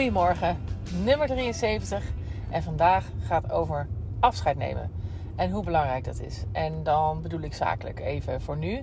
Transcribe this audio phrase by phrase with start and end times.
[0.00, 0.56] Goedemorgen,
[1.04, 2.04] nummer 73.
[2.50, 3.88] En vandaag gaat over
[4.20, 4.90] afscheid nemen.
[5.36, 6.44] En hoe belangrijk dat is.
[6.52, 8.82] En dan bedoel ik zakelijk even voor nu.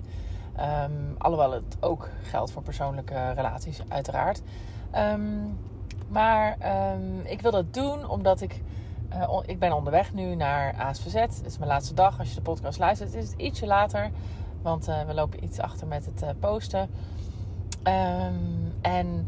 [0.56, 4.42] Ehm, alhoewel het ook geldt voor persoonlijke relaties, uiteraard.
[4.90, 5.22] Ehm,
[6.08, 6.56] maar
[6.92, 8.62] um, ik wil dat doen omdat ik.
[9.12, 11.14] Uh, ik ben onderweg nu naar ASVZ.
[11.14, 12.18] Het is mijn laatste dag.
[12.18, 14.10] Als je de podcast luistert, is het ietsje later.
[14.62, 16.90] Want uh, we lopen iets achter met het uh, posten.
[18.80, 19.26] en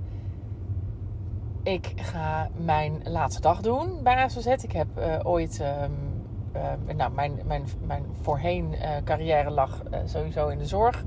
[1.63, 4.47] ik ga mijn laatste dag doen bij ASVZ.
[4.47, 5.61] Ik heb uh, ooit...
[5.61, 6.19] Um,
[6.89, 11.05] uh, nou, mijn, mijn, mijn voorheen uh, carrière lag sowieso in de zorg.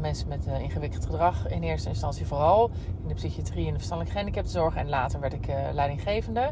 [0.00, 2.70] mensen met ingewikkeld gedrag in eerste instantie vooral.
[3.02, 4.74] In de psychiatrie en de verstandelijk gehandicaptenzorg.
[4.74, 6.50] En later werd ik leidinggevende.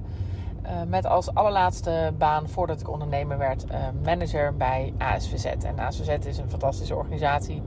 [0.87, 3.65] met als allerlaatste baan voordat ik ondernemer werd
[4.03, 5.45] manager bij ASVZ.
[5.45, 7.63] En ASVZ is een fantastische organisatie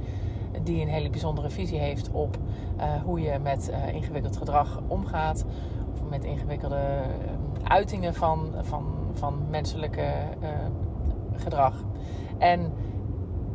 [0.64, 2.38] die een hele bijzondere visie heeft op
[2.78, 5.46] uh, hoe je met uh, ingewikkeld gedrag omgaat.
[5.94, 10.12] Of met ingewikkelde uh, uitingen van, van, van menselijke
[11.36, 11.84] gedrag.
[12.38, 12.74] En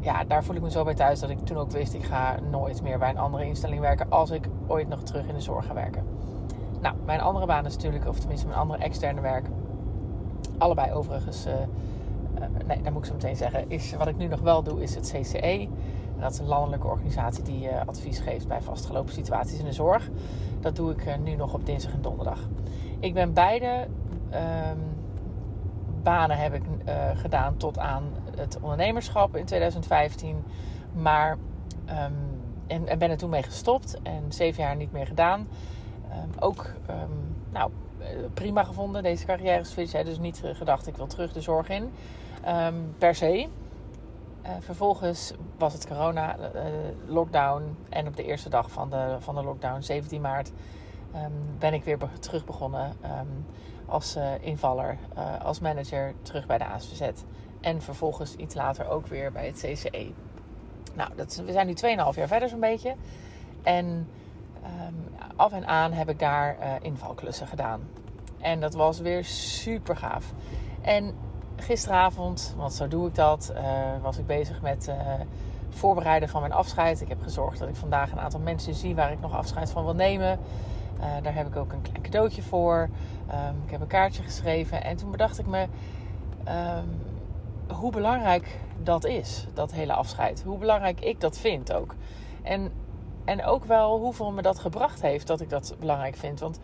[0.01, 2.37] ja, daar voel ik me zo bij thuis dat ik toen ook wist: ik ga
[2.51, 5.67] nooit meer bij een andere instelling werken als ik ooit nog terug in de zorg
[5.67, 6.05] ga werken.
[6.81, 9.47] Nou, mijn andere baan is natuurlijk, of tenminste mijn andere externe werk,
[10.59, 11.47] allebei overigens.
[12.67, 13.71] nee, dat moet ik zo meteen zeggen.
[13.71, 15.69] Is, wat ik nu nog wel doe, is het CCE
[16.23, 20.09] dat is een landelijke organisatie die uh, advies geeft bij vastgelopen situaties in de zorg.
[20.61, 22.39] Dat doe ik uh, nu nog op dinsdag en donderdag.
[23.01, 23.89] Ik ben beide
[24.71, 24.81] um,
[26.03, 28.03] banen heb ik uh, gedaan tot aan
[28.37, 30.45] het ondernemerschap in 2015.
[30.93, 31.31] Maar
[31.89, 32.15] um,
[32.67, 35.49] en, en, ben er toen mee gestopt en zeven jaar niet meer gedaan.
[36.11, 36.67] Um, ook
[37.51, 37.71] nou,
[38.35, 39.93] prima gevonden, deze carrière switch.
[39.93, 41.93] Hè, dus niet gedacht ik wil terug de zorg in.
[42.99, 43.49] per se.
[44.45, 46.45] Uh, vervolgens was het corona, uh,
[47.07, 47.77] lockdown.
[47.89, 50.53] En op de eerste dag van de, van de lockdown, 17 maart,
[51.15, 53.47] um, ben ik weer terug begonnen um,
[53.87, 54.99] als uh, invaller,
[55.43, 57.11] als manager terug bij de ASVZ.
[57.61, 60.13] En vervolgens iets later ook weer bij het CCE.
[60.95, 61.79] Nou, dat we zijn nu 2,5
[62.17, 62.95] jaar verder zo'n beetje.
[63.63, 64.09] En
[64.87, 67.89] um, af en aan heb ik daar invalklussen gedaan.
[68.41, 70.33] En dat was weer super gaaf.
[70.81, 71.15] En
[71.63, 73.63] gisteravond, want zo doe ik dat, uh,
[74.03, 74.95] was ik bezig met uh,
[75.71, 77.01] voorbereiden van mijn afscheid.
[77.01, 79.85] Ik heb gezorgd dat ik vandaag een aantal mensen zie waar ik nog afscheid van
[79.85, 80.39] wil nemen.
[80.99, 82.89] Uh, daar heb ik ook een klein cadeautje voor.
[83.31, 84.85] Um, ik heb een kaartje geschreven.
[84.85, 85.67] En toen bedacht ik me
[86.49, 87.01] um,
[87.77, 90.43] hoe belangrijk dat is, dat hele afscheid.
[90.43, 91.95] Hoe belangrijk ik dat vind ook.
[92.43, 92.73] En,
[93.25, 96.41] en ook wel hoeveel me dat gebracht heeft dat ik dat belangrijk vind.
[96.41, 96.61] Want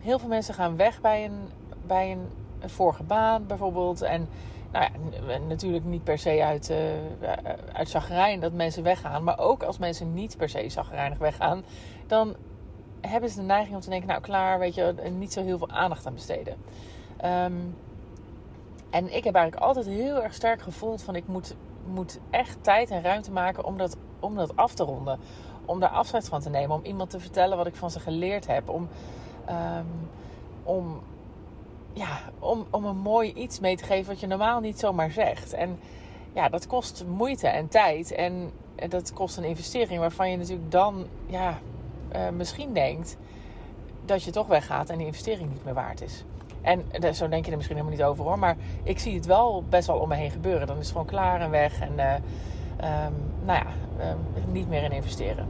[0.00, 1.48] heel veel mensen gaan weg bij een,
[1.86, 2.28] bij een
[2.60, 4.02] een vorige baan bijvoorbeeld.
[4.02, 4.28] En
[4.72, 7.32] nou ja, natuurlijk niet per se uit, uh,
[7.72, 9.24] uit zagrijn dat mensen weggaan.
[9.24, 11.64] Maar ook als mensen niet per se zagrijnig weggaan,
[12.06, 12.36] dan
[13.00, 15.70] hebben ze de neiging om te denken: nou klaar, weet je, niet zo heel veel
[15.70, 16.56] aandacht aan besteden.
[17.24, 17.74] Um,
[18.90, 21.54] en ik heb eigenlijk altijd heel erg sterk gevoeld van ik moet,
[21.86, 25.18] moet echt tijd en ruimte maken om dat, om dat af te ronden.
[25.64, 26.76] Om daar afscheid van te nemen.
[26.76, 28.68] Om iemand te vertellen wat ik van ze geleerd heb.
[28.68, 28.88] Om,
[29.48, 30.08] um,
[30.62, 31.00] om
[31.98, 35.52] ja, om, om een mooi iets mee te geven wat je normaal niet zomaar zegt.
[35.52, 35.78] En
[36.32, 38.12] ja, dat kost moeite en tijd.
[38.12, 38.50] En
[38.88, 41.58] dat kost een investering waarvan je natuurlijk dan ja,
[42.12, 43.16] uh, misschien denkt
[44.04, 46.24] dat je toch weggaat en die investering niet meer waard is.
[46.60, 48.38] En zo denk je er misschien helemaal niet over hoor.
[48.38, 50.66] Maar ik zie het wel best wel om me heen gebeuren.
[50.66, 51.80] Dan is het gewoon klaar en weg.
[51.80, 52.14] En uh,
[53.04, 53.14] um,
[53.44, 53.66] nou ja,
[54.10, 55.46] um, niet meer in investeren.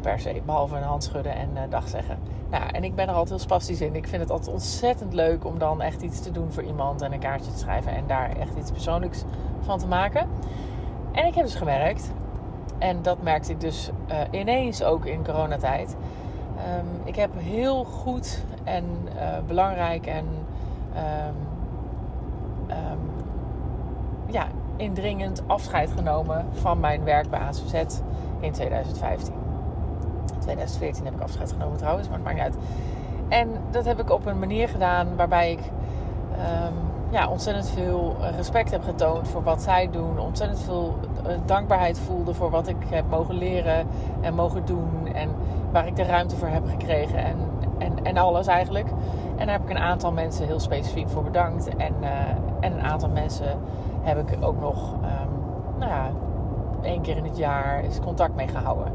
[0.00, 0.42] Per se.
[0.44, 2.18] Behalve een hand schudden en dag zeggen.
[2.52, 3.94] Nou, en ik ben er altijd heel spastisch in.
[3.94, 7.12] Ik vind het altijd ontzettend leuk om dan echt iets te doen voor iemand en
[7.12, 9.24] een kaartje te schrijven en daar echt iets persoonlijks
[9.60, 10.28] van te maken.
[11.12, 12.12] En ik heb dus gewerkt.
[12.78, 15.96] En dat merkte ik dus uh, ineens ook in coronatijd.
[16.78, 18.84] Um, ik heb heel goed en
[19.16, 20.26] uh, belangrijk en
[20.96, 21.36] um,
[22.70, 23.10] um,
[24.26, 28.00] ja, indringend afscheid genomen van mijn werk bij ASVZ
[28.40, 29.51] in 2015.
[30.54, 32.56] 2014 heb ik afscheid genomen trouwens, maar het maakt niet uit.
[33.28, 35.60] En dat heb ik op een manier gedaan waarbij ik
[36.30, 36.74] um,
[37.10, 40.18] ja, ontzettend veel respect heb getoond voor wat zij doen.
[40.18, 40.96] Ontzettend veel
[41.26, 43.86] eh, dankbaarheid voelde voor wat ik heb mogen leren
[44.20, 45.08] en mogen doen.
[45.14, 45.28] En
[45.72, 47.36] waar ik de ruimte voor heb gekregen en,
[47.78, 48.88] en, en alles eigenlijk.
[49.36, 51.76] En daar heb ik een aantal mensen heel specifiek voor bedankt.
[51.76, 52.08] En, uh,
[52.60, 53.58] en een aantal mensen
[54.02, 56.10] heb ik ook nog, um, nou ja,
[56.82, 58.92] één keer in het jaar is contact mee gehouden.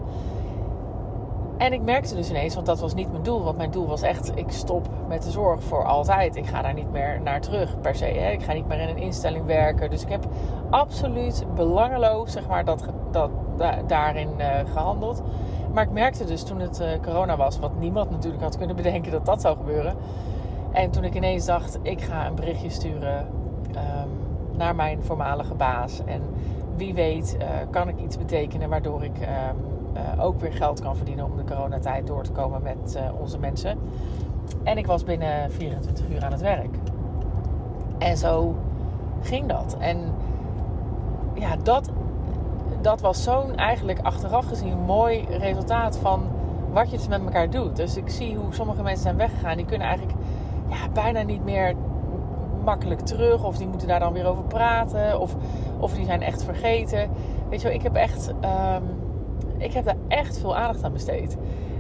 [1.57, 3.43] En ik merkte dus ineens, want dat was niet mijn doel.
[3.43, 6.35] Want mijn doel was echt, ik stop met de zorg voor altijd.
[6.35, 8.05] Ik ga daar niet meer naar terug per se.
[8.05, 8.31] Hè.
[8.31, 9.89] Ik ga niet meer in een instelling werken.
[9.89, 10.25] Dus ik heb
[10.69, 13.29] absoluut belangeloos zeg maar, dat, dat,
[13.87, 15.21] daarin uh, gehandeld.
[15.73, 19.11] Maar ik merkte dus toen het uh, corona was, wat niemand natuurlijk had kunnen bedenken
[19.11, 19.95] dat dat zou gebeuren.
[20.71, 23.27] En toen ik ineens dacht, ik ga een berichtje sturen
[23.69, 24.09] um,
[24.57, 26.01] naar mijn voormalige baas.
[26.05, 26.21] En
[26.77, 29.27] wie weet uh, kan ik iets betekenen waardoor ik um,
[30.17, 33.77] uh, ook weer geld kan verdienen om de coronatijd door te komen met onze mensen.
[34.63, 36.75] En ik was binnen 24 uur aan het werk.
[37.97, 38.55] En zo
[39.21, 39.75] ging dat.
[39.79, 40.13] En
[41.33, 41.89] ja, dat,
[42.81, 46.21] dat was zo'n eigenlijk achteraf gezien mooi resultaat van
[46.73, 47.75] wat je dus met elkaar doet.
[47.75, 49.57] Dus ik zie hoe sommige mensen zijn weggegaan.
[49.57, 50.17] Die kunnen eigenlijk
[50.67, 51.75] ja, bijna niet meer
[52.67, 53.45] makkelijk terug.
[53.45, 55.19] Of die moeten daar dan weer over praten.
[55.19, 55.35] Of,
[55.79, 57.09] of die zijn echt vergeten.
[57.49, 58.27] Weet je wel, ik heb echt...
[58.27, 59.05] Um,
[59.57, 61.37] ik heb daar echt veel aandacht aan besteed.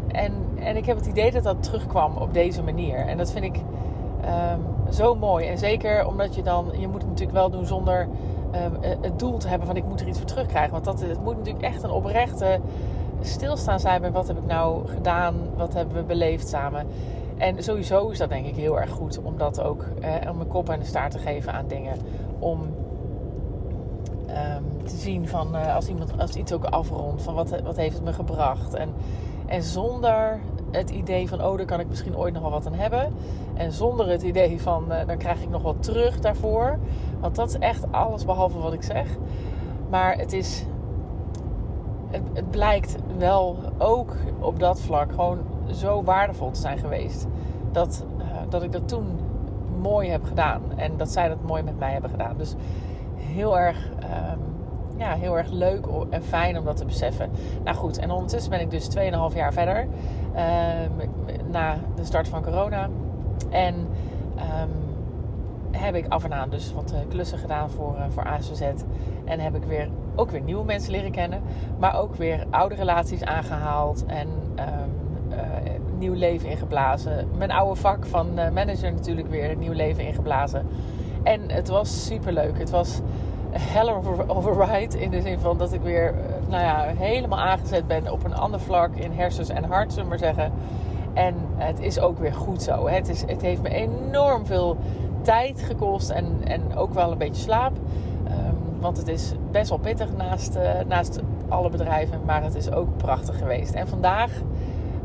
[0.07, 2.97] En, en ik heb het idee dat dat terugkwam op deze manier.
[2.97, 5.47] En dat vind ik um, zo mooi.
[5.47, 6.65] En zeker omdat je dan...
[6.79, 8.07] Je moet het natuurlijk wel doen zonder
[8.55, 10.71] um, het doel te hebben van ik moet er iets voor terugkrijgen.
[10.71, 12.59] Want dat, het moet natuurlijk echt een oprechte
[13.21, 15.35] stilstaan zijn bij wat heb ik nou gedaan.
[15.57, 16.87] Wat hebben we beleefd samen.
[17.37, 20.47] En sowieso is dat denk ik heel erg goed om dat ook eh, om een
[20.47, 21.97] kop en de staart te geven aan dingen.
[22.39, 22.61] Om
[24.29, 27.95] um, te zien van uh, als iemand als iets ook afrondt, van wat, wat heeft
[27.95, 28.73] het me gebracht.
[28.73, 28.93] En,
[29.45, 30.39] en zonder
[30.71, 33.13] het idee van oh, daar kan ik misschien ooit nog wel wat aan hebben.
[33.53, 36.79] En zonder het idee van uh, dan krijg ik nog wat terug daarvoor.
[37.19, 39.07] Want dat is echt alles behalve wat ik zeg.
[39.89, 40.65] Maar het is.
[42.07, 45.39] Het, het blijkt wel ook op dat vlak gewoon
[45.71, 47.27] zo waardevol te zijn geweest.
[47.71, 49.19] Dat, uh, dat ik dat toen
[49.81, 50.61] mooi heb gedaan.
[50.75, 52.37] En dat zij dat mooi met mij hebben gedaan.
[52.37, 52.55] Dus
[53.15, 53.89] heel erg,
[54.31, 54.39] um,
[54.97, 57.29] ja, heel erg leuk en fijn om dat te beseffen.
[57.63, 59.79] Nou goed, en ondertussen ben ik dus 2,5 jaar verder.
[59.79, 61.09] Um,
[61.51, 62.89] na de start van corona.
[63.49, 64.71] En um,
[65.71, 68.25] heb ik af en aan dus wat uh, klussen gedaan voor, uh, voor.
[69.25, 71.41] En heb ik weer, ook weer nieuwe mensen leren kennen.
[71.79, 74.05] Maar ook weer oude relaties aangehaald.
[74.05, 74.27] En
[75.97, 77.27] nieuw leven ingeblazen.
[77.37, 80.65] Mijn oude vak van manager natuurlijk weer nieuw leven ingeblazen.
[81.23, 82.57] En het was super leuk.
[82.59, 82.99] Het was
[83.51, 83.93] hell
[84.27, 84.99] of a ride.
[84.99, 86.13] In de zin van dat ik weer
[86.47, 90.09] nou ja, helemaal aangezet ben op een ander vlak in hersens en hart, zullen we
[90.09, 90.51] maar zeggen.
[91.13, 92.87] En het is ook weer goed zo.
[92.87, 94.77] Het, is, het heeft me enorm veel
[95.21, 97.71] tijd gekost en, en ook wel een beetje slaap.
[98.27, 102.71] Um, want het is best wel pittig naast, uh, naast alle bedrijven, maar het is
[102.71, 103.73] ook prachtig geweest.
[103.73, 104.31] En vandaag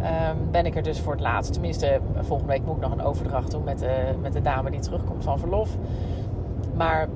[0.03, 1.53] um, ben ik er dus voor het laatst.
[1.53, 4.81] Tenminste, volgende week moet ik nog een overdracht doen met de, met de dame die
[4.81, 5.77] terugkomt van verlof.
[6.77, 7.09] Maar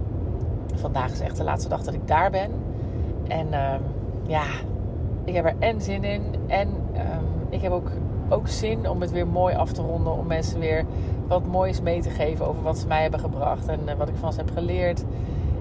[0.74, 2.50] vandaag is echt de laatste dag dat ik daar ben.
[3.28, 3.80] En um,
[4.26, 4.44] ja,
[5.24, 6.22] ik heb er en zin in.
[6.46, 6.68] En
[7.48, 7.90] ik heb ook,
[8.28, 10.12] ook zin om het weer mooi af te ronden.
[10.12, 10.84] Om mensen weer
[11.28, 13.68] wat moois mee te geven over wat ze mij hebben gebracht.
[13.68, 15.04] En uh, wat ik van ze heb geleerd.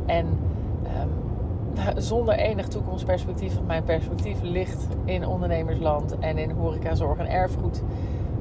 [0.06, 0.25] En
[1.98, 3.54] zonder enig toekomstperspectief.
[3.54, 7.83] Want mijn perspectief ligt in ondernemersland en in horeca, zorg en erfgoed.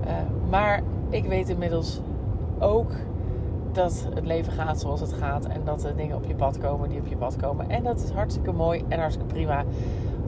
[0.04, 0.10] Uh,
[0.50, 2.00] maar ik weet inmiddels
[2.58, 2.90] ook
[3.72, 5.46] dat het leven gaat zoals het gaat.
[5.46, 7.70] En dat er dingen op je pad komen die op je pad komen.
[7.70, 9.64] En dat is hartstikke mooi en hartstikke prima.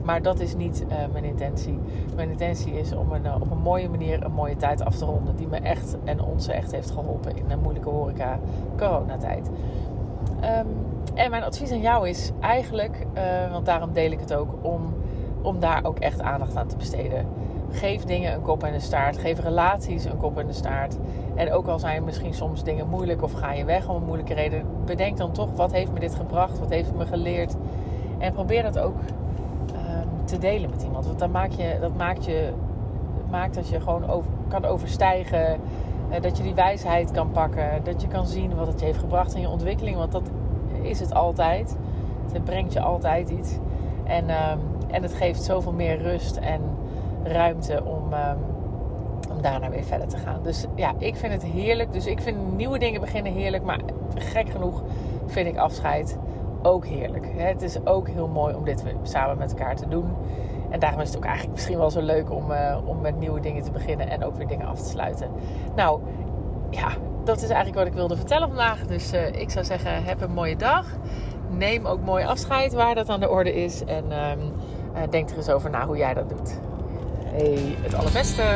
[0.03, 1.79] Maar dat is niet uh, mijn intentie.
[2.15, 5.35] Mijn intentie is om uh, op een mooie manier een mooie tijd af te ronden.
[5.35, 8.39] Die me echt en ons echt heeft geholpen in een moeilijke horeca
[8.77, 9.49] coronatijd.
[10.43, 10.67] Um,
[11.13, 14.93] en mijn advies aan jou is eigenlijk, uh, want daarom deel ik het ook, om,
[15.41, 17.25] om daar ook echt aandacht aan te besteden.
[17.71, 19.17] Geef dingen een kop en een staart.
[19.17, 20.97] Geef relaties een kop en een staart.
[21.35, 24.33] En ook al zijn misschien soms dingen moeilijk of ga je weg om een moeilijke
[24.33, 27.55] reden, bedenk dan toch wat heeft me dit gebracht, wat heeft het me geleerd.
[28.17, 31.05] En probeer dat ook um, te delen met iemand.
[31.05, 32.53] Want dan maak je, dat maakt, je,
[33.29, 35.59] maakt dat je gewoon over, kan overstijgen.
[36.09, 37.83] Uh, dat je die wijsheid kan pakken.
[37.83, 39.97] Dat je kan zien wat het je heeft gebracht in je ontwikkeling.
[39.97, 40.29] Want dat
[40.81, 41.77] is het altijd.
[42.31, 43.57] Het brengt je altijd iets.
[44.03, 46.61] En, um, en het geeft zoveel meer rust en
[47.23, 48.37] ruimte om, um,
[49.35, 50.39] om daarna weer verder te gaan.
[50.43, 51.93] Dus ja, ik vind het heerlijk.
[51.93, 53.63] Dus ik vind nieuwe dingen beginnen heerlijk.
[53.63, 53.79] Maar
[54.15, 54.83] gek genoeg
[55.25, 56.17] vind ik afscheid
[56.61, 57.27] ook heerlijk.
[57.35, 60.05] Het is ook heel mooi om dit samen met elkaar te doen.
[60.69, 63.39] En daarom is het ook eigenlijk misschien wel zo leuk om, uh, om met nieuwe
[63.39, 65.29] dingen te beginnen en ook weer dingen af te sluiten.
[65.75, 66.01] Nou,
[66.69, 66.89] ja,
[67.23, 68.85] dat is eigenlijk wat ik wilde vertellen vandaag.
[68.85, 70.85] Dus uh, ik zou zeggen, heb een mooie dag.
[71.49, 73.83] Neem ook mooi afscheid waar dat aan de orde is.
[73.83, 74.39] En um,
[74.95, 76.59] uh, denk er eens over na hoe jij dat doet.
[77.25, 78.55] Hey, het allerbeste!